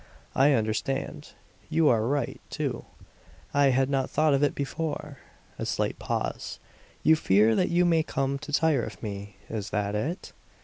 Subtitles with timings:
[0.33, 1.33] "I understand.
[1.69, 2.85] You are right, too.
[3.53, 5.19] I had not thought of it before."
[5.59, 6.57] A slight pause.
[7.03, 10.33] "You fear that you may come to tire of me; is that it?"